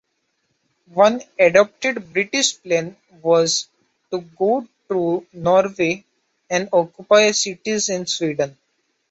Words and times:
One 0.95 1.21
adopted 1.37 2.11
British 2.11 2.59
plan 2.59 2.97
was 3.21 3.69
to 4.09 4.21
go 4.21 4.67
through 4.87 5.27
Norway 5.31 6.03
and 6.49 6.69
occupy 6.73 7.29
cities 7.29 7.87
in 7.89 8.07
Sweden. 8.07 8.57